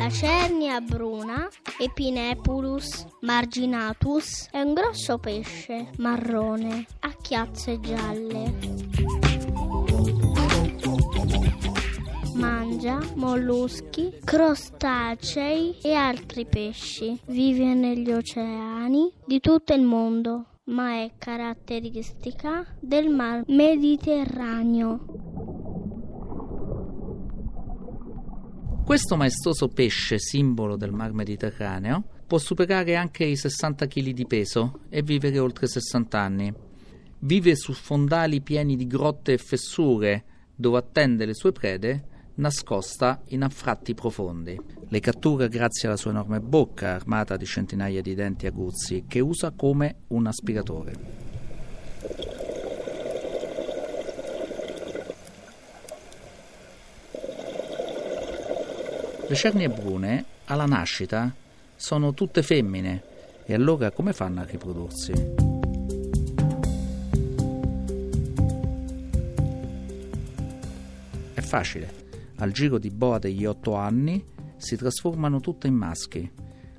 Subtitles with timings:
[0.00, 1.46] La cernia bruna,
[1.78, 8.50] Epinepulus marginatus, è un grosso pesce marrone a chiazze gialle.
[12.32, 17.20] Mangia molluschi, crostacei e altri pesci.
[17.26, 25.29] Vive negli oceani di tutto il mondo, ma è caratteristica del mar Mediterraneo.
[28.84, 34.80] Questo maestoso pesce, simbolo del mar Mediterraneo, può superare anche i 60 kg di peso
[34.88, 36.52] e vivere oltre 60 anni.
[37.20, 43.42] Vive su fondali pieni di grotte e fessure, dove attende le sue prede, nascosta in
[43.42, 44.58] affratti profondi.
[44.88, 49.52] Le cattura grazie alla sua enorme bocca, armata di centinaia di denti aguzzi, che usa
[49.52, 51.19] come un aspiratore.
[59.30, 61.32] Le cernie brune alla nascita
[61.76, 63.00] sono tutte femmine
[63.44, 65.12] e allora come fanno a riprodursi?
[71.32, 71.92] È facile.
[72.38, 74.20] Al giro di boa degli otto anni
[74.56, 76.28] si trasformano tutte in maschi.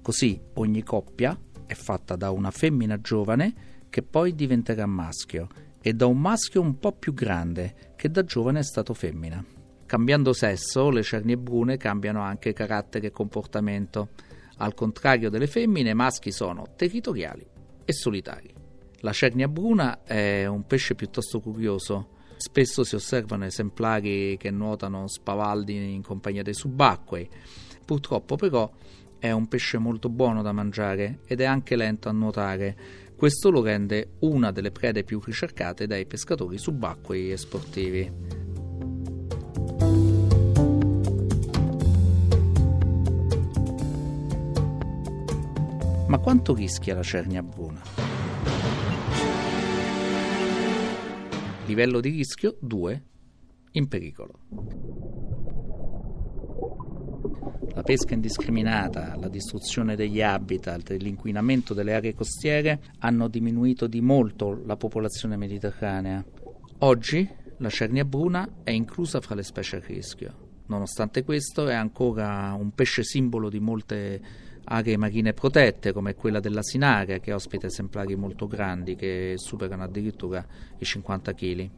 [0.00, 3.54] Così ogni coppia è fatta da una femmina giovane
[3.90, 5.48] che poi diventerà maschio
[5.82, 9.44] e da un maschio un po' più grande che da giovane è stato femmina.
[9.88, 14.10] Cambiando sesso, le cernie brune cambiano anche carattere e comportamento.
[14.58, 17.46] Al contrario delle femmine, i maschi sono territoriali
[17.86, 18.52] e solitari.
[19.00, 22.16] La cernia bruna è un pesce piuttosto curioso.
[22.36, 27.26] Spesso si osservano esemplari che nuotano spavaldi in compagnia dei subacquei.
[27.86, 28.70] Purtroppo però
[29.18, 32.76] è un pesce molto buono da mangiare ed è anche lento a nuotare.
[33.16, 38.47] Questo lo rende una delle prede più ricercate dai pescatori subacquei e sportivi.
[46.08, 47.82] Ma quanto rischia la cernia bruna?
[51.66, 53.02] Livello di rischio 2.
[53.72, 54.38] In pericolo.
[57.74, 64.62] La pesca indiscriminata, la distruzione degli habitat l'inquinamento delle aree costiere hanno diminuito di molto
[64.64, 66.24] la popolazione mediterranea.
[66.78, 70.46] Oggi la cernia bruna è inclusa fra le specie a rischio.
[70.68, 76.62] Nonostante questo è ancora un pesce simbolo di molte aree marine protette come quella della
[76.62, 80.44] Sinaria che ospita esemplari molto grandi che superano addirittura
[80.78, 81.70] i 50 kg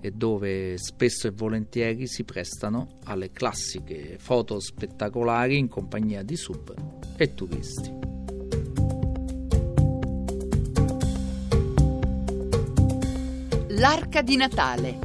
[0.00, 6.74] e dove spesso e volentieri si prestano alle classiche foto spettacolari in compagnia di sub
[7.16, 7.94] e turisti.
[13.68, 14.98] L'arca di Natale.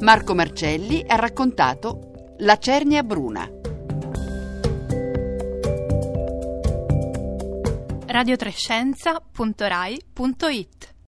[0.00, 2.07] Marco Marcelli ha raccontato
[2.38, 3.50] la cernia bruna.
[8.06, 10.77] radiotrescienza.rai.it